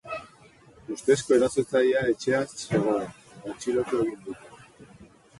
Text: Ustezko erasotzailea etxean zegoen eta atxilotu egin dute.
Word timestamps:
Ustezko 0.93 1.33
erasotzailea 1.35 2.01
etxean 2.13 2.49
zegoen 2.61 3.03
eta 3.09 3.51
atxilotu 3.53 4.01
egin 4.05 4.25
dute. 4.31 4.97